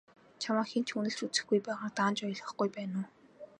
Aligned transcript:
Чамайг 0.41 0.67
хэн 0.71 0.83
ч 0.87 0.89
үнэлж 0.97 1.19
үзэхгүй 1.25 1.59
байгааг 1.63 1.91
даанч 1.97 2.17
ойлгохгүй 2.25 2.69
байна 2.75 2.95
уу? 3.01 3.07